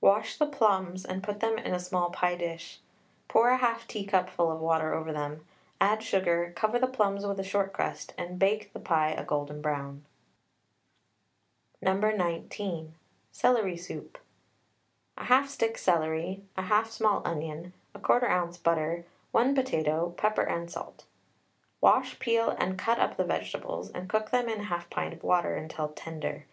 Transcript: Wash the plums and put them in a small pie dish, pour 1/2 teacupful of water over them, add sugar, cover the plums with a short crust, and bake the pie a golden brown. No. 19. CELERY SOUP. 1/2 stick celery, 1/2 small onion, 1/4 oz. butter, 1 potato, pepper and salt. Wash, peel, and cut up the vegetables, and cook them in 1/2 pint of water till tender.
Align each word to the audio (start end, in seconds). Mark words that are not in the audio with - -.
Wash 0.00 0.36
the 0.38 0.46
plums 0.46 1.04
and 1.04 1.20
put 1.20 1.40
them 1.40 1.58
in 1.58 1.74
a 1.74 1.80
small 1.80 2.08
pie 2.10 2.36
dish, 2.36 2.78
pour 3.26 3.50
1/2 3.58 3.88
teacupful 3.88 4.48
of 4.48 4.60
water 4.60 4.94
over 4.94 5.12
them, 5.12 5.44
add 5.80 6.00
sugar, 6.00 6.52
cover 6.54 6.78
the 6.78 6.86
plums 6.86 7.26
with 7.26 7.40
a 7.40 7.42
short 7.42 7.72
crust, 7.72 8.14
and 8.16 8.38
bake 8.38 8.72
the 8.72 8.78
pie 8.78 9.08
a 9.10 9.24
golden 9.24 9.60
brown. 9.60 10.04
No. 11.82 11.94
19. 11.98 12.94
CELERY 13.32 13.76
SOUP. 13.76 14.16
1/2 15.18 15.48
stick 15.48 15.76
celery, 15.76 16.44
1/2 16.56 16.86
small 16.92 17.20
onion, 17.26 17.72
1/4 17.96 18.30
oz. 18.30 18.56
butter, 18.58 19.04
1 19.32 19.56
potato, 19.56 20.10
pepper 20.16 20.42
and 20.42 20.70
salt. 20.70 21.02
Wash, 21.80 22.20
peel, 22.20 22.50
and 22.60 22.78
cut 22.78 23.00
up 23.00 23.16
the 23.16 23.24
vegetables, 23.24 23.90
and 23.90 24.08
cook 24.08 24.30
them 24.30 24.48
in 24.48 24.66
1/2 24.66 24.88
pint 24.88 25.12
of 25.14 25.24
water 25.24 25.66
till 25.68 25.88
tender. 25.88 26.46